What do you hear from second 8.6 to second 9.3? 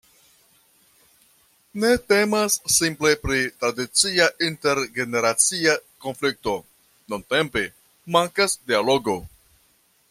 dialogo.